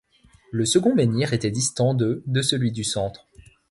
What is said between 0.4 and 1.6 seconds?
Le second menhir était